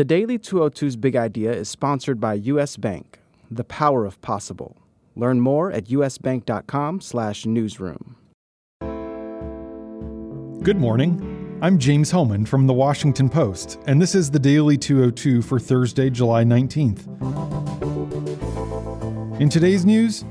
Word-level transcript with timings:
The 0.00 0.04
Daily 0.06 0.38
202's 0.38 0.96
Big 0.96 1.14
Idea 1.14 1.52
is 1.52 1.68
sponsored 1.68 2.18
by 2.18 2.32
US 2.32 2.78
Bank, 2.78 3.18
the 3.50 3.64
power 3.64 4.06
of 4.06 4.18
possible. 4.22 4.78
Learn 5.14 5.40
more 5.40 5.70
at 5.70 5.88
usbank.com 5.88 7.02
slash 7.02 7.44
newsroom. 7.44 8.16
Good 10.62 10.78
morning. 10.78 11.58
I'm 11.60 11.78
James 11.78 12.10
Hohmann 12.10 12.46
from 12.46 12.66
the 12.66 12.72
Washington 12.72 13.28
Post, 13.28 13.78
and 13.86 14.00
this 14.00 14.14
is 14.14 14.30
the 14.30 14.38
Daily 14.38 14.78
202 14.78 15.42
for 15.42 15.60
Thursday, 15.60 16.08
July 16.08 16.44
19th. 16.44 17.06
In 19.38 19.50
today's 19.50 19.84
news, 19.84 20.24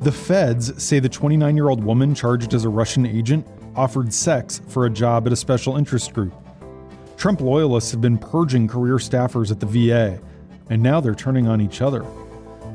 the 0.00 0.12
feds 0.12 0.82
say 0.82 0.98
the 0.98 1.10
29 1.10 1.54
year 1.56 1.68
old 1.68 1.84
woman 1.84 2.14
charged 2.14 2.54
as 2.54 2.64
a 2.64 2.70
Russian 2.70 3.04
agent 3.04 3.46
offered 3.76 4.14
sex 4.14 4.62
for 4.66 4.86
a 4.86 4.90
job 4.90 5.26
at 5.26 5.32
a 5.34 5.36
special 5.36 5.76
interest 5.76 6.14
group. 6.14 6.32
Trump 7.20 7.42
loyalists 7.42 7.90
have 7.90 8.00
been 8.00 8.16
purging 8.16 8.66
career 8.66 8.96
staffers 8.96 9.50
at 9.50 9.60
the 9.60 9.66
VA, 9.66 10.18
and 10.70 10.82
now 10.82 11.02
they're 11.02 11.14
turning 11.14 11.46
on 11.46 11.60
each 11.60 11.82
other. 11.82 12.02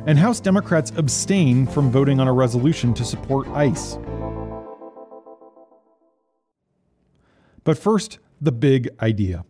And 0.06 0.20
House 0.20 0.40
Democrats 0.40 0.92
abstain 0.98 1.66
from 1.66 1.90
voting 1.90 2.20
on 2.20 2.28
a 2.28 2.32
resolution 2.32 2.94
to 2.94 3.04
support 3.04 3.48
ICE. 3.48 3.98
But 7.64 7.80
first, 7.80 8.20
the 8.40 8.52
big 8.52 8.88
idea. 9.02 9.46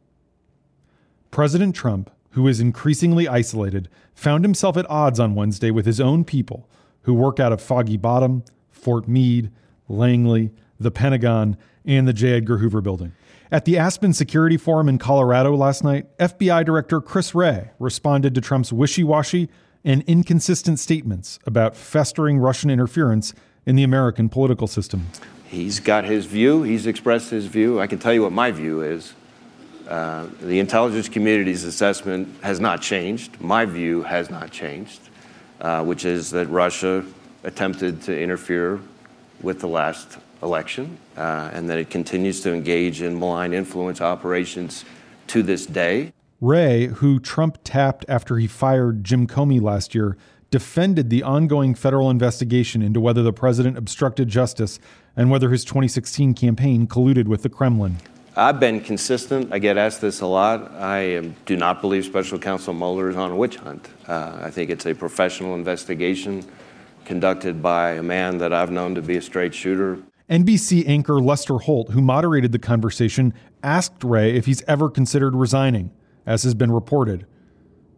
President 1.30 1.76
Trump, 1.76 2.10
who 2.30 2.48
is 2.48 2.62
increasingly 2.62 3.28
isolated, 3.28 3.90
found 4.14 4.46
himself 4.46 4.78
at 4.78 4.90
odds 4.90 5.20
on 5.20 5.36
Wednesday 5.36 5.72
with 5.72 5.86
his 5.86 6.00
own 6.00 6.24
people 6.24 6.70
who 7.02 7.14
work 7.14 7.38
out 7.38 7.52
of 7.52 7.60
Foggy 7.60 7.98
Bottom, 7.98 8.46
Fort 8.70 9.10
Meade, 9.10 9.52
Langley, 9.90 10.52
the 10.80 10.92
Pentagon, 10.92 11.58
and 11.86 12.08
the 12.08 12.14
J. 12.14 12.34
Edgar 12.34 12.58
Hoover 12.58 12.82
Building. 12.82 13.14
At 13.52 13.66
the 13.66 13.78
Aspen 13.78 14.14
Security 14.14 14.58
Forum 14.58 14.90
in 14.90 14.98
Colorado 14.98 15.56
last 15.56 15.84
night, 15.84 16.06
FBI 16.18 16.66
Director 16.66 17.00
Chris 17.00 17.36
Wray 17.36 17.70
responded 17.80 18.34
to 18.36 18.42
Trump's 18.42 18.74
wishy 18.74 19.04
washy 19.04 19.50
and 19.84 20.04
inconsistent 20.08 20.80
statements 20.80 21.40
about 21.46 21.76
festering 21.76 22.40
Russian 22.40 22.72
interference 22.72 23.34
in 23.66 23.76
the 23.76 23.84
American 23.84 24.30
political 24.30 24.68
system. 24.68 25.08
He's 25.46 25.80
got 25.80 26.06
his 26.06 26.26
view, 26.26 26.64
he's 26.64 26.88
expressed 26.88 27.30
his 27.30 27.46
view. 27.46 27.80
I 27.80 27.88
can 27.88 28.00
tell 28.00 28.14
you 28.14 28.24
what 28.24 28.32
my 28.32 28.52
view 28.52 28.82
is. 28.82 29.14
Uh, 29.88 30.26
the 30.42 30.60
intelligence 30.60 31.08
community's 31.08 31.64
assessment 31.64 32.28
has 32.42 32.60
not 32.60 32.82
changed. 32.82 33.40
My 33.40 33.66
view 33.66 34.02
has 34.02 34.32
not 34.32 34.50
changed, 34.50 35.00
uh, 35.62 35.84
which 35.84 36.04
is 36.04 36.32
that 36.32 36.48
Russia 36.48 37.06
attempted 37.44 38.02
to 38.02 38.20
interfere 38.20 38.80
with 39.42 39.60
the 39.60 39.68
last 39.68 40.18
election, 40.42 40.98
uh, 41.18 41.50
and 41.54 41.70
that 41.70 41.78
it 41.78 41.90
continues 41.90 42.42
to 42.42 42.54
engage 42.54 43.02
in 43.02 43.20
malign 43.20 43.54
influence 43.54 44.02
operations 44.02 44.86
to 45.28 45.44
this 45.44 45.66
day. 45.66 46.14
Wray, 46.42 46.88
who 46.88 47.20
Trump 47.20 47.58
tapped 47.64 48.06
after 48.08 48.38
he 48.38 48.48
fired 48.48 49.04
Jim 49.04 49.26
Comey 49.26 49.62
last 49.62 49.96
year, 49.96 50.18
defended 50.52 51.10
the 51.10 51.24
ongoing 51.24 51.74
federal 51.74 52.10
investigation 52.10 52.82
into 52.82 53.00
whether 53.00 53.24
the 53.24 53.34
president 53.34 53.78
obstructed 53.78 54.28
justice 54.28 54.80
and 55.16 55.30
whether 55.30 55.50
his 55.50 55.66
2016 55.66 56.34
campaign 56.34 56.88
colluded 56.88 57.26
with 57.26 57.42
the 57.42 57.50
Kremlin. 57.50 57.98
I've 58.38 58.60
been 58.60 58.82
consistent. 58.82 59.54
I 59.54 59.60
get 59.60 59.78
asked 59.78 60.02
this 60.02 60.20
a 60.20 60.26
lot. 60.26 60.72
I 60.74 61.18
um, 61.18 61.36
do 61.46 61.56
not 61.56 61.80
believe 61.80 62.04
Special 62.04 62.38
Counsel 62.38 62.74
Mueller 62.74 63.10
is 63.10 63.16
on 63.16 63.32
a 63.32 63.36
witch 63.36 63.56
hunt. 63.56 63.88
Uh, 64.08 64.40
I 64.42 64.52
think 64.52 64.70
it's 64.70 64.86
a 64.86 64.94
professional 64.94 65.56
investigation 65.56 66.46
conducted 67.06 67.62
by 67.62 67.92
a 67.92 68.04
man 68.04 68.40
that 68.40 68.52
I've 68.52 68.72
known 68.72 68.96
to 68.96 69.02
be 69.02 69.18
a 69.18 69.22
straight 69.22 69.54
shooter. 69.54 70.00
NBC 70.30 70.88
anchor 70.88 71.20
Lester 71.20 71.60
Holt, 71.60 71.92
who 71.92 72.02
moderated 72.02 72.52
the 72.52 72.60
conversation, 72.60 73.34
asked 73.64 74.04
Wray 74.04 74.36
if 74.36 74.48
he's 74.48 74.64
ever 74.64 74.90
considered 74.90 75.36
resigning, 75.36 75.92
as 76.26 76.44
has 76.44 76.56
been 76.56 76.72
reported. 76.72 77.28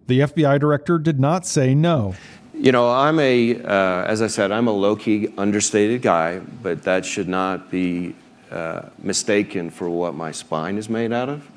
The 0.08 0.22
FBI 0.22 0.60
director 0.60 0.98
did 1.00 1.20
not 1.20 1.46
say 1.46 1.74
no. 1.74 2.16
You 2.54 2.72
know, 2.72 2.90
I'm 2.90 3.20
a, 3.20 3.62
uh, 3.62 4.04
as 4.06 4.22
I 4.22 4.28
said, 4.28 4.52
I'm 4.52 4.68
a 4.68 4.72
low 4.72 4.96
key, 4.96 5.30
understated 5.38 6.02
guy, 6.02 6.40
but 6.40 6.84
that 6.84 7.06
should 7.06 7.28
not 7.28 7.70
be 7.70 8.16
uh, 8.52 8.84
mistaken 8.98 9.70
for 9.70 9.90
what 9.90 10.16
my 10.16 10.32
spine 10.32 10.78
is 10.78 10.90
made 10.90 11.14
out 11.14 11.30
of. 11.30 11.48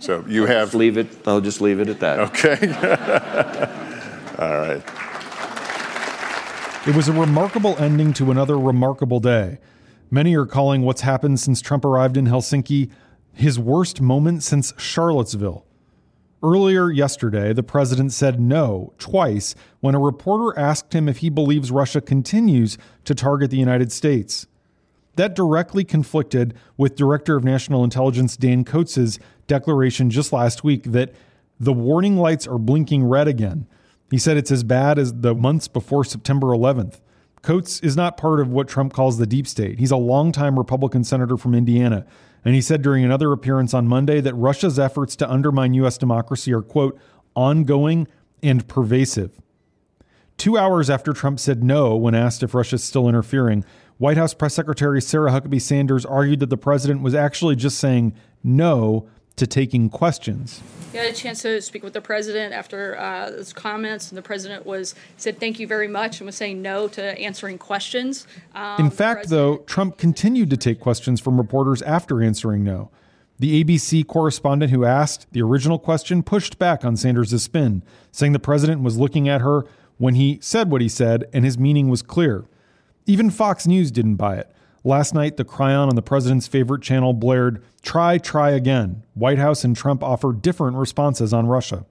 so 0.00 0.24
you 0.26 0.46
have. 0.46 0.68
Just 0.68 0.74
leave 0.74 0.98
it, 0.98 1.08
I'll 1.26 1.40
just 1.40 1.60
leave 1.60 1.78
it 1.78 1.88
at 1.88 2.00
that. 2.00 2.18
Okay. 2.20 3.88
All 4.38 4.48
right. 4.48 4.82
It 6.86 6.96
was 6.96 7.08
a 7.08 7.12
remarkable 7.12 7.76
ending 7.78 8.12
to 8.14 8.30
another 8.30 8.58
remarkable 8.58 9.20
day. 9.20 9.58
Many 10.10 10.34
are 10.36 10.46
calling 10.46 10.82
what's 10.82 11.02
happened 11.02 11.38
since 11.38 11.60
Trump 11.60 11.84
arrived 11.84 12.16
in 12.16 12.26
Helsinki 12.26 12.90
his 13.32 13.58
worst 13.58 14.00
moment 14.00 14.42
since 14.42 14.72
Charlottesville. 14.76 15.64
Earlier 16.42 16.90
yesterday, 16.90 17.52
the 17.52 17.62
president 17.62 18.12
said 18.12 18.40
no 18.40 18.92
twice 18.98 19.54
when 19.80 19.94
a 19.94 20.00
reporter 20.00 20.58
asked 20.58 20.92
him 20.92 21.08
if 21.08 21.18
he 21.18 21.30
believes 21.30 21.70
Russia 21.70 22.00
continues 22.00 22.76
to 23.04 23.14
target 23.14 23.50
the 23.50 23.58
United 23.58 23.92
States. 23.92 24.46
That 25.16 25.36
directly 25.36 25.84
conflicted 25.84 26.54
with 26.76 26.96
Director 26.96 27.36
of 27.36 27.44
National 27.44 27.84
Intelligence 27.84 28.36
Dan 28.36 28.64
Coats's 28.64 29.20
declaration 29.46 30.10
just 30.10 30.32
last 30.32 30.64
week 30.64 30.84
that 30.84 31.12
the 31.60 31.72
warning 31.72 32.16
lights 32.16 32.46
are 32.46 32.58
blinking 32.58 33.04
red 33.04 33.28
again 33.28 33.66
he 34.12 34.18
said 34.18 34.36
it's 34.36 34.50
as 34.50 34.62
bad 34.62 34.98
as 34.98 35.22
the 35.22 35.34
months 35.34 35.68
before 35.68 36.04
September 36.04 36.48
11th. 36.48 37.00
Coats 37.40 37.80
is 37.80 37.96
not 37.96 38.18
part 38.18 38.40
of 38.40 38.50
what 38.50 38.68
Trump 38.68 38.92
calls 38.92 39.16
the 39.16 39.26
deep 39.26 39.46
state. 39.46 39.78
He's 39.78 39.90
a 39.90 39.96
longtime 39.96 40.58
Republican 40.58 41.02
senator 41.02 41.38
from 41.38 41.54
Indiana. 41.54 42.04
And 42.44 42.54
he 42.54 42.60
said 42.60 42.82
during 42.82 43.06
another 43.06 43.32
appearance 43.32 43.72
on 43.72 43.88
Monday 43.88 44.20
that 44.20 44.34
Russia's 44.34 44.78
efforts 44.78 45.16
to 45.16 45.30
undermine 45.30 45.72
U.S. 45.72 45.96
democracy 45.96 46.52
are, 46.52 46.60
quote, 46.60 47.00
ongoing 47.34 48.06
and 48.42 48.68
pervasive. 48.68 49.40
Two 50.36 50.58
hours 50.58 50.90
after 50.90 51.14
Trump 51.14 51.40
said 51.40 51.64
no 51.64 51.96
when 51.96 52.14
asked 52.14 52.42
if 52.42 52.54
Russia's 52.54 52.84
still 52.84 53.08
interfering, 53.08 53.64
White 53.96 54.18
House 54.18 54.34
Press 54.34 54.52
Secretary 54.52 55.00
Sarah 55.00 55.30
Huckabee 55.30 55.62
Sanders 55.62 56.04
argued 56.04 56.40
that 56.40 56.50
the 56.50 56.58
president 56.58 57.00
was 57.00 57.14
actually 57.14 57.56
just 57.56 57.78
saying 57.78 58.12
no 58.44 59.08
to 59.36 59.46
taking 59.46 59.88
questions. 59.88 60.60
You 60.92 61.00
had 61.00 61.10
a 61.10 61.14
chance 61.14 61.42
to 61.42 61.60
speak 61.62 61.82
with 61.82 61.94
the 61.94 62.00
president 62.00 62.52
after 62.52 62.98
uh, 62.98 63.30
those 63.30 63.52
comments, 63.52 64.10
and 64.10 64.18
the 64.18 64.22
president 64.22 64.66
was 64.66 64.94
said 65.16 65.40
thank 65.40 65.58
you 65.58 65.66
very 65.66 65.88
much 65.88 66.20
and 66.20 66.26
was 66.26 66.36
saying 66.36 66.60
no 66.60 66.88
to 66.88 67.18
answering 67.18 67.58
questions. 67.58 68.26
Um, 68.54 68.84
In 68.86 68.90
fact, 68.90 69.28
though, 69.28 69.58
Trump 69.58 69.96
continued 69.96 70.50
to 70.50 70.56
take 70.56 70.80
questions 70.80 71.20
from 71.20 71.38
reporters 71.38 71.80
after 71.82 72.22
answering 72.22 72.62
no. 72.62 72.90
The 73.38 73.64
ABC 73.64 74.06
correspondent 74.06 74.70
who 74.70 74.84
asked 74.84 75.26
the 75.32 75.42
original 75.42 75.78
question 75.78 76.22
pushed 76.22 76.58
back 76.58 76.84
on 76.84 76.96
Sanders' 76.96 77.42
spin, 77.42 77.82
saying 78.12 78.32
the 78.32 78.38
president 78.38 78.82
was 78.82 78.98
looking 78.98 79.28
at 79.28 79.40
her 79.40 79.64
when 79.98 80.14
he 80.14 80.38
said 80.42 80.70
what 80.70 80.80
he 80.80 80.88
said 80.88 81.24
and 81.32 81.44
his 81.44 81.58
meaning 81.58 81.88
was 81.88 82.02
clear. 82.02 82.44
Even 83.06 83.30
Fox 83.30 83.66
News 83.66 83.90
didn't 83.90 84.16
buy 84.16 84.36
it. 84.36 84.48
Last 84.84 85.14
night, 85.14 85.36
the 85.36 85.44
chyron 85.44 85.88
on 85.88 85.94
the 85.94 86.02
president's 86.02 86.48
favorite 86.48 86.82
channel 86.82 87.12
blared, 87.12 87.62
Try, 87.82 88.18
try 88.18 88.50
again. 88.50 89.04
White 89.14 89.38
House 89.38 89.64
and 89.64 89.76
Trump 89.76 90.02
offer 90.02 90.32
different 90.32 90.76
responses 90.76 91.32
on 91.32 91.46
Russia. 91.46 91.84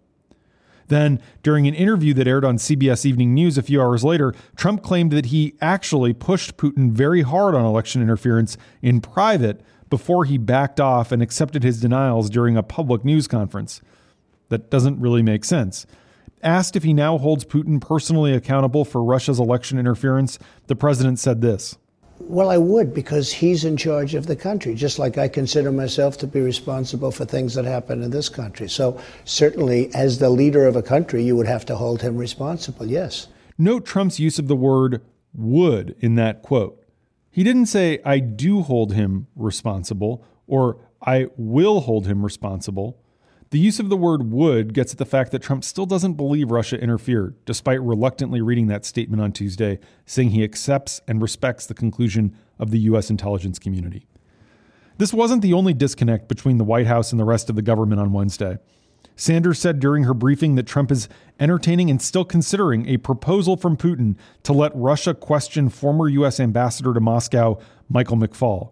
Then, 0.88 1.22
during 1.42 1.68
an 1.68 1.74
interview 1.74 2.14
that 2.16 2.28
aired 2.28 2.44
on 2.44 2.58
CBS 2.58 3.06
Evening 3.06 3.34
News 3.34 3.58
a 3.58 3.62
few 3.62 3.82
hours 3.82 4.04
later, 4.04 4.34
Trump 4.58 4.84
claimed 4.84 5.12
that 5.12 5.28
he 5.28 5.56
actually 5.62 6.14
pushed 6.14 6.58
Putin 6.58 6.92
very 6.92 7.22
hard 7.22 7.56
on 7.56 7.64
election 7.64 8.02
interference 8.02 8.58
in 8.82 9.00
private 9.00 9.62
before 9.90 10.26
he 10.26 10.38
backed 10.38 10.82
off 10.82 11.14
and 11.14 11.22
accepted 11.22 11.64
his 11.64 11.80
denials 11.80 12.30
during 12.30 12.58
a 12.58 12.64
public 12.64 13.06
news 13.06 13.26
conference. 13.26 13.82
That 14.50 14.70
doesn't 14.70 15.00
really 15.00 15.22
make 15.22 15.46
sense. 15.46 15.86
Asked 16.44 16.76
if 16.76 16.84
he 16.84 16.94
now 16.94 17.18
holds 17.18 17.46
Putin 17.46 17.80
personally 17.80 18.34
accountable 18.34 18.84
for 18.84 19.02
Russia's 19.02 19.40
election 19.40 19.80
interference, 19.80 20.40
the 20.68 20.76
president 20.76 21.20
said 21.20 21.40
this 21.40 21.78
well, 22.28 22.50
I 22.50 22.58
would 22.58 22.94
because 22.94 23.32
he's 23.32 23.64
in 23.64 23.78
charge 23.78 24.16
of 24.16 24.28
the 24.28 24.36
country, 24.36 24.76
just 24.76 25.00
like 25.00 25.18
I 25.18 25.28
consider 25.28 25.72
myself 25.72 26.18
to 26.20 26.28
be 26.28 26.42
responsible 26.42 27.12
for 27.12 27.26
things 27.26 27.54
that 27.56 27.66
happen 27.66 28.02
in 28.02 28.12
this 28.12 28.30
country. 28.30 28.70
So, 28.70 29.00
certainly, 29.26 29.94
as 29.94 30.20
the 30.20 30.30
leader 30.30 30.66
of 30.68 30.76
a 30.76 30.84
country, 30.84 31.24
you 31.24 31.36
would 31.36 31.48
have 31.48 31.66
to 31.66 31.76
hold 31.76 32.02
him 32.02 32.18
responsible, 32.18 32.86
yes. 32.86 33.28
Note 33.58 33.86
Trump's 33.86 34.20
use 34.20 34.40
of 34.40 34.48
the 34.48 34.56
word 34.56 35.02
would 35.34 35.96
in 36.00 36.16
that 36.16 36.42
quote. 36.42 36.84
He 37.30 37.44
didn't 37.44 37.68
say, 37.68 38.00
I 38.04 38.20
do 38.20 38.62
hold 38.62 38.94
him 38.94 39.28
responsible 39.36 40.26
or 40.48 40.78
I 41.02 41.28
will 41.38 41.82
hold 41.82 42.08
him 42.08 42.24
responsible. 42.24 43.00
The 43.52 43.60
use 43.60 43.82
of 43.82 43.90
the 43.90 43.98
word 43.98 44.32
would 44.32 44.74
gets 44.74 44.94
at 44.94 44.98
the 44.98 45.06
fact 45.06 45.32
that 45.32 45.42
Trump 45.42 45.66
still 45.66 45.86
doesn't 45.86 46.14
believe 46.14 46.52
Russia 46.52 46.80
interfered, 46.80 47.36
despite 47.44 47.82
reluctantly 47.82 48.40
reading 48.40 48.68
that 48.68 48.86
statement 48.86 49.22
on 49.22 49.34
Tuesday, 49.34 49.78
saying 50.06 50.30
he 50.30 50.42
accepts 50.42 51.02
and 51.06 51.22
respects 51.22 51.66
the 51.66 51.74
conclusion 51.74 52.34
of 52.58 52.72
the 52.72 52.80
U.S. 52.80 53.10
intelligence 53.10 53.60
community. 53.60 54.08
This 55.00 55.14
wasn't 55.14 55.42
the 55.42 55.52
only 55.52 55.74
disconnect 55.74 56.30
between 56.30 56.60
the 56.60 56.64
White 56.64 56.88
House 56.88 57.12
and 57.12 57.20
the 57.20 57.26
rest 57.26 57.50
of 57.50 57.58
the 57.58 57.62
government 57.62 58.00
on 58.00 58.14
Wednesday. 58.14 58.58
Sanders 59.18 59.60
said 59.60 59.82
during 59.82 60.06
her 60.06 60.14
briefing 60.14 60.56
that 60.56 60.66
Trump 60.66 60.90
is 60.90 61.10
entertaining 61.38 61.90
and 61.90 62.02
still 62.02 62.24
considering 62.24 62.88
a 62.88 62.96
proposal 62.96 63.58
from 63.58 63.76
Putin 63.76 64.16
to 64.44 64.54
let 64.54 64.72
Russia 64.74 65.14
question 65.14 65.68
former 65.68 66.08
U.S. 66.08 66.40
Ambassador 66.40 66.94
to 66.94 67.02
Moscow, 67.02 67.60
Michael 67.90 68.16
McFaul. 68.16 68.72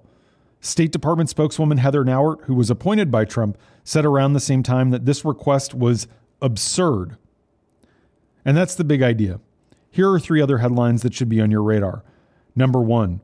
State 0.62 0.92
Department 0.92 1.30
spokeswoman 1.30 1.78
Heather 1.78 2.04
Nauert, 2.04 2.44
who 2.46 2.56
was 2.56 2.70
appointed 2.70 3.10
by 3.10 3.26
Trump, 3.26 3.58
said 3.84 4.06
around 4.06 4.34
the 4.34 4.40
same 4.40 4.62
time 4.62 4.90
that 4.92 5.06
this 5.06 5.24
request 5.24 5.74
was 5.74 6.08
absurd. 6.42 7.18
And 8.44 8.58
that's 8.58 8.76
the 8.76 8.84
big 8.84 9.02
idea. 9.02 9.40
Here 9.90 10.12
are 10.12 10.20
three 10.20 10.42
other 10.42 10.60
headlines 10.60 11.02
that 11.02 11.14
should 11.14 11.30
be 11.30 11.42
on 11.42 11.52
your 11.52 11.64
radar. 11.64 12.04
Number 12.56 12.82
one, 12.82 13.22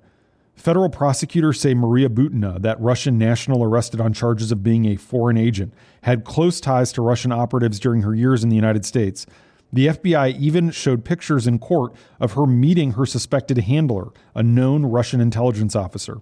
federal 0.56 0.90
prosecutors 0.90 1.60
say 1.60 1.74
Maria 1.74 2.10
Butina, 2.10 2.62
that 2.62 2.80
Russian 2.80 3.18
national 3.18 3.64
arrested 3.64 4.00
on 4.00 4.14
charges 4.14 4.52
of 4.52 4.64
being 4.64 4.86
a 4.86 4.96
foreign 4.96 5.38
agent, 5.38 5.74
had 6.04 6.24
close 6.24 6.62
ties 6.62 6.92
to 6.94 7.02
Russian 7.02 7.32
operatives 7.32 7.80
during 7.80 8.02
her 8.02 8.16
years 8.16 8.44
in 8.44 8.50
the 8.50 8.56
United 8.56 8.86
States. 8.86 9.26
The 9.74 9.88
FBI 9.88 10.40
even 10.40 10.72
showed 10.72 11.04
pictures 11.04 11.48
in 11.48 11.60
court 11.60 11.94
of 12.20 12.34
her 12.34 12.46
meeting 12.46 12.94
her 12.94 13.06
suspected 13.06 13.58
handler, 13.58 14.08
a 14.34 14.42
known 14.42 14.86
Russian 14.86 15.20
intelligence 15.20 15.76
officer. 15.76 16.22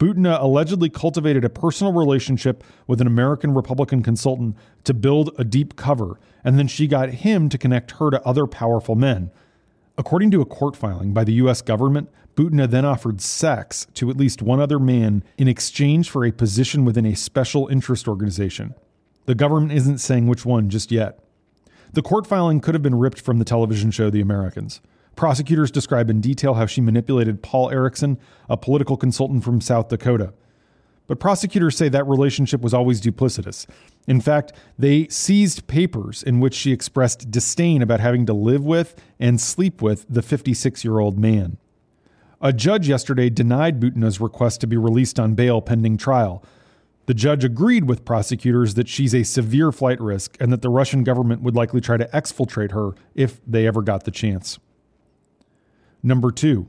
Butina 0.00 0.40
allegedly 0.40 0.88
cultivated 0.88 1.44
a 1.44 1.50
personal 1.50 1.92
relationship 1.92 2.64
with 2.86 3.02
an 3.02 3.06
American 3.06 3.52
Republican 3.52 4.02
consultant 4.02 4.56
to 4.84 4.94
build 4.94 5.30
a 5.38 5.44
deep 5.44 5.76
cover, 5.76 6.18
and 6.42 6.58
then 6.58 6.66
she 6.66 6.86
got 6.86 7.10
him 7.10 7.50
to 7.50 7.58
connect 7.58 7.90
her 7.92 8.10
to 8.10 8.26
other 8.26 8.46
powerful 8.46 8.94
men. 8.94 9.30
According 9.98 10.30
to 10.30 10.40
a 10.40 10.46
court 10.46 10.74
filing 10.74 11.12
by 11.12 11.24
the 11.24 11.34
U.S. 11.34 11.60
government, 11.60 12.08
Butina 12.34 12.66
then 12.68 12.86
offered 12.86 13.20
sex 13.20 13.86
to 13.92 14.08
at 14.08 14.16
least 14.16 14.40
one 14.40 14.58
other 14.58 14.78
man 14.78 15.22
in 15.36 15.48
exchange 15.48 16.08
for 16.08 16.24
a 16.24 16.32
position 16.32 16.86
within 16.86 17.04
a 17.04 17.14
special 17.14 17.68
interest 17.68 18.08
organization. 18.08 18.74
The 19.26 19.34
government 19.34 19.72
isn't 19.72 19.98
saying 19.98 20.28
which 20.28 20.46
one 20.46 20.70
just 20.70 20.90
yet. 20.90 21.22
The 21.92 22.00
court 22.00 22.26
filing 22.26 22.60
could 22.60 22.74
have 22.74 22.82
been 22.82 22.98
ripped 22.98 23.20
from 23.20 23.38
the 23.38 23.44
television 23.44 23.90
show 23.90 24.08
The 24.08 24.22
Americans. 24.22 24.80
Prosecutors 25.16 25.70
describe 25.70 26.08
in 26.08 26.20
detail 26.20 26.54
how 26.54 26.66
she 26.66 26.80
manipulated 26.80 27.42
Paul 27.42 27.70
Erickson, 27.70 28.18
a 28.48 28.56
political 28.56 28.96
consultant 28.96 29.44
from 29.44 29.60
South 29.60 29.88
Dakota. 29.88 30.32
But 31.10 31.18
prosecutors 31.18 31.76
say 31.76 31.88
that 31.88 32.06
relationship 32.06 32.60
was 32.60 32.72
always 32.72 33.00
duplicitous. 33.00 33.66
In 34.06 34.20
fact, 34.20 34.52
they 34.78 35.08
seized 35.08 35.66
papers 35.66 36.22
in 36.22 36.38
which 36.38 36.54
she 36.54 36.70
expressed 36.70 37.32
disdain 37.32 37.82
about 37.82 37.98
having 37.98 38.26
to 38.26 38.32
live 38.32 38.64
with 38.64 38.94
and 39.18 39.40
sleep 39.40 39.82
with 39.82 40.06
the 40.08 40.22
56 40.22 40.84
year 40.84 41.00
old 41.00 41.18
man. 41.18 41.58
A 42.40 42.52
judge 42.52 42.88
yesterday 42.88 43.28
denied 43.28 43.80
Butina's 43.80 44.20
request 44.20 44.60
to 44.60 44.68
be 44.68 44.76
released 44.76 45.18
on 45.18 45.34
bail 45.34 45.60
pending 45.60 45.98
trial. 45.98 46.44
The 47.06 47.14
judge 47.14 47.42
agreed 47.42 47.88
with 47.88 48.04
prosecutors 48.04 48.74
that 48.74 48.86
she's 48.86 49.12
a 49.12 49.24
severe 49.24 49.72
flight 49.72 50.00
risk 50.00 50.36
and 50.38 50.52
that 50.52 50.62
the 50.62 50.70
Russian 50.70 51.02
government 51.02 51.42
would 51.42 51.56
likely 51.56 51.80
try 51.80 51.96
to 51.96 52.08
exfiltrate 52.14 52.70
her 52.70 52.92
if 53.16 53.40
they 53.44 53.66
ever 53.66 53.82
got 53.82 54.04
the 54.04 54.12
chance. 54.12 54.60
Number 56.02 56.30
two, 56.30 56.68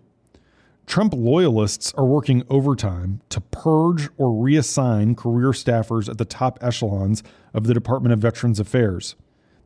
Trump 0.86 1.13
loyalists 1.13 1.94
are 1.94 2.06
working 2.06 2.44
overtime 2.50 3.22
to 3.30 3.39
purge 3.39 4.10
or 4.18 4.30
reassign 4.30 5.16
career 5.16 5.51
staffers 5.51 6.10
at 6.10 6.18
the 6.18 6.25
top 6.25 6.60
echelons 6.62 7.24
of 7.54 7.66
the 7.66 7.74
Department 7.74 8.12
of 8.12 8.19
Veterans 8.19 8.60
Affairs. 8.60 9.16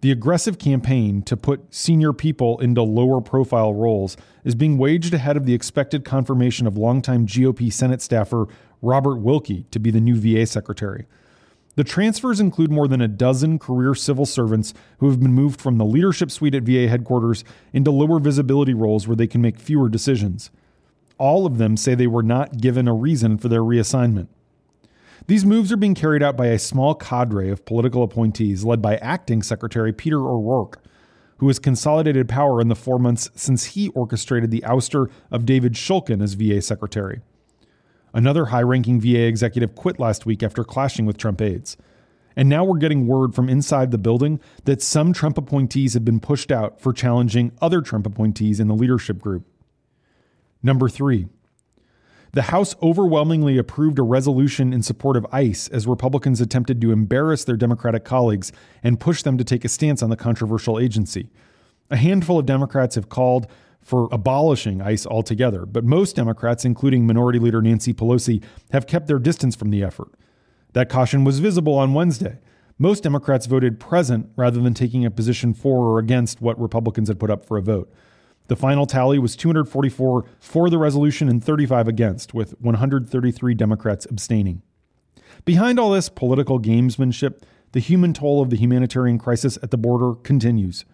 The 0.01 0.11
aggressive 0.11 0.59
campaign 0.59 1.23
to 1.23 1.35
put 1.35 1.73
senior 1.73 2.13
people 2.13 2.59
into 2.59 2.83
lower 2.83 3.21
profile 3.21 3.73
roles 3.73 4.15
is 4.43 4.53
being 4.53 4.77
waged 4.77 5.15
ahead 5.15 5.35
of 5.35 5.47
the 5.47 5.55
expected 5.55 6.05
confirmation 6.05 6.67
of 6.67 6.77
longtime 6.77 7.25
GOP 7.25 7.73
Senate 7.73 8.03
staffer 8.03 8.47
Robert 8.83 9.15
Wilkie 9.15 9.65
to 9.71 9.79
be 9.79 9.89
the 9.89 10.01
new 10.01 10.15
VA 10.15 10.45
secretary. 10.45 11.07
The 11.75 11.83
transfers 11.83 12.39
include 12.39 12.71
more 12.71 12.87
than 12.87 13.01
a 13.01 13.07
dozen 13.07 13.59
career 13.59 13.93
civil 13.95 14.25
servants 14.25 14.73
who 14.99 15.09
have 15.09 15.19
been 15.19 15.33
moved 15.33 15.59
from 15.59 15.77
the 15.77 15.85
leadership 15.85 16.31
suite 16.31 16.55
at 16.55 16.63
VA 16.63 16.87
headquarters 16.87 17.43
into 17.73 17.91
lower 17.91 18.19
visibility 18.19 18.73
roles 18.73 19.07
where 19.07 19.15
they 19.15 19.27
can 19.27 19.41
make 19.41 19.59
fewer 19.59 19.89
decisions. 19.89 20.51
All 21.17 21.45
of 21.45 21.57
them 21.57 21.75
say 21.75 21.93
they 21.93 22.07
were 22.07 22.23
not 22.23 22.61
given 22.61 22.87
a 22.87 22.93
reason 22.93 23.37
for 23.37 23.49
their 23.49 23.61
reassignment. 23.61 24.27
These 25.27 25.45
moves 25.45 25.71
are 25.71 25.77
being 25.77 25.95
carried 25.95 26.23
out 26.23 26.37
by 26.37 26.47
a 26.47 26.59
small 26.59 26.95
cadre 26.95 27.49
of 27.49 27.65
political 27.65 28.03
appointees 28.03 28.63
led 28.63 28.81
by 28.81 28.97
acting 28.97 29.41
Secretary 29.41 29.91
Peter 29.91 30.19
O'Rourke, 30.19 30.81
who 31.37 31.47
has 31.47 31.59
consolidated 31.59 32.29
power 32.29 32.61
in 32.61 32.69
the 32.69 32.75
four 32.75 32.99
months 32.99 33.29
since 33.35 33.65
he 33.65 33.89
orchestrated 33.89 34.51
the 34.51 34.61
ouster 34.61 35.09
of 35.31 35.45
David 35.45 35.73
Shulkin 35.73 36.21
as 36.21 36.35
VA 36.35 36.61
Secretary. 36.61 37.21
Another 38.15 38.45
high 38.45 38.61
ranking 38.61 39.01
VA 39.01 39.27
executive 39.27 39.75
quit 39.75 39.99
last 39.99 40.25
week 40.25 40.41
after 40.41 40.63
clashing 40.63 41.05
with 41.05 41.17
Trump 41.17 41.41
aides. 41.41 41.75
And 42.37 42.47
now 42.47 42.63
we're 42.63 42.77
getting 42.77 43.07
word 43.07 43.35
from 43.35 43.49
inside 43.49 43.91
the 43.91 43.97
building 43.97 44.39
that 44.63 44.81
some 44.81 45.11
Trump 45.11 45.37
appointees 45.37 45.95
have 45.95 46.05
been 46.05 46.21
pushed 46.21 46.49
out 46.49 46.79
for 46.79 46.93
challenging 46.93 47.51
other 47.61 47.81
Trump 47.81 48.07
appointees 48.07 48.61
in 48.61 48.69
the 48.69 48.73
leadership 48.73 49.19
group. 49.19 49.45
Number 50.63 50.87
three, 50.87 51.27
the 52.31 52.43
House 52.43 52.73
overwhelmingly 52.81 53.57
approved 53.57 53.99
a 53.99 54.03
resolution 54.03 54.71
in 54.71 54.81
support 54.81 55.17
of 55.17 55.27
ICE 55.33 55.67
as 55.67 55.85
Republicans 55.85 56.39
attempted 56.39 56.79
to 56.81 56.93
embarrass 56.93 57.43
their 57.43 57.57
Democratic 57.57 58.05
colleagues 58.05 58.53
and 58.81 58.99
push 58.99 59.23
them 59.23 59.37
to 59.37 59.43
take 59.43 59.65
a 59.65 59.69
stance 59.69 60.01
on 60.01 60.09
the 60.09 60.15
controversial 60.15 60.79
agency. 60.79 61.29
A 61.89 61.97
handful 61.97 62.39
of 62.39 62.45
Democrats 62.45 62.95
have 62.95 63.09
called 63.09 63.47
for 63.85 64.09
abolishing 64.11 64.81
ICE 64.81 65.05
altogether, 65.05 65.63
but 65.63 65.85
most 65.85 66.15
Democrats, 66.15 66.65
including 66.65 67.05
Minority 67.05 67.37
Leader 67.37 67.61
Nancy 67.61 67.93
Pelosi, 67.93 68.43
have 68.71 68.87
kept 68.87 69.05
their 69.05 69.19
distance 69.19 69.55
from 69.55 69.69
the 69.69 69.83
effort. 69.83 70.09
That 70.73 70.89
caution 70.89 71.23
was 71.23 71.37
visible 71.37 71.75
on 71.75 71.93
Wednesday. 71.93 72.39
Most 72.79 73.03
Democrats 73.03 73.45
voted 73.45 73.79
present 73.79 74.29
rather 74.35 74.59
than 74.59 74.73
taking 74.73 75.05
a 75.05 75.11
position 75.11 75.53
for 75.53 75.85
or 75.85 75.99
against 75.99 76.41
what 76.41 76.59
Republicans 76.59 77.09
had 77.09 77.19
put 77.19 77.29
up 77.29 77.45
for 77.45 77.57
a 77.57 77.61
vote. 77.61 77.93
The 78.47 78.55
final 78.55 78.87
tally 78.87 79.19
was 79.19 79.35
244 79.35 80.25
for 80.39 80.69
the 80.69 80.79
resolution 80.79 81.29
and 81.29 81.43
35 81.43 81.87
against, 81.87 82.33
with 82.33 82.59
133 82.59 83.53
Democrats 83.53 84.07
abstaining. 84.07 84.63
Behind 85.45 85.79
all 85.79 85.91
this 85.91 86.09
political 86.09 86.59
gamesmanship, 86.59 87.43
the 87.73 87.79
human 87.79 88.13
toll 88.13 88.41
of 88.41 88.49
the 88.49 88.57
humanitarian 88.57 89.19
crisis 89.19 89.59
at 89.61 89.69
the 89.69 89.77
border 89.77 90.15
continues. 90.15 90.85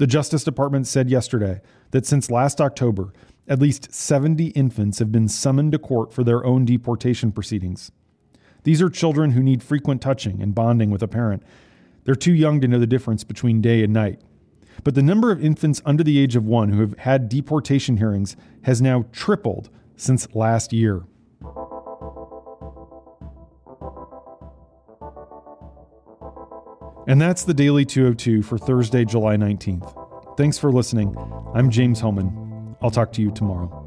The 0.00 0.06
Justice 0.06 0.44
Department 0.44 0.86
said 0.86 1.10
yesterday 1.10 1.60
that 1.90 2.06
since 2.06 2.30
last 2.30 2.58
October, 2.58 3.12
at 3.46 3.58
least 3.58 3.92
70 3.92 4.46
infants 4.46 4.98
have 4.98 5.12
been 5.12 5.28
summoned 5.28 5.72
to 5.72 5.78
court 5.78 6.10
for 6.10 6.24
their 6.24 6.42
own 6.42 6.64
deportation 6.64 7.32
proceedings. 7.32 7.92
These 8.62 8.80
are 8.80 8.88
children 8.88 9.32
who 9.32 9.42
need 9.42 9.62
frequent 9.62 10.00
touching 10.00 10.40
and 10.40 10.54
bonding 10.54 10.90
with 10.90 11.02
a 11.02 11.06
parent. 11.06 11.42
They're 12.04 12.14
too 12.14 12.32
young 12.32 12.62
to 12.62 12.68
know 12.68 12.78
the 12.78 12.86
difference 12.86 13.24
between 13.24 13.60
day 13.60 13.84
and 13.84 13.92
night. 13.92 14.22
But 14.84 14.94
the 14.94 15.02
number 15.02 15.30
of 15.30 15.44
infants 15.44 15.82
under 15.84 16.02
the 16.02 16.18
age 16.18 16.34
of 16.34 16.46
one 16.46 16.70
who 16.70 16.80
have 16.80 16.96
had 17.00 17.28
deportation 17.28 17.98
hearings 17.98 18.36
has 18.62 18.80
now 18.80 19.04
tripled 19.12 19.68
since 19.96 20.34
last 20.34 20.72
year. 20.72 21.02
And 27.06 27.20
that's 27.20 27.42
the 27.42 27.54
Daily 27.54 27.84
202 27.84 28.42
for 28.42 28.56
Thursday, 28.56 29.04
July 29.04 29.36
19th. 29.36 29.99
Thanks 30.40 30.56
for 30.56 30.72
listening. 30.72 31.14
I'm 31.52 31.68
James 31.68 32.00
Hohmann. 32.00 32.74
I'll 32.80 32.90
talk 32.90 33.12
to 33.12 33.20
you 33.20 33.30
tomorrow. 33.30 33.79